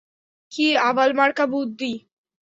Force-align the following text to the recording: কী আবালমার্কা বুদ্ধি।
কী 0.51 0.67
আবালমার্কা 0.81 1.45
বুদ্ধি। 1.45 1.91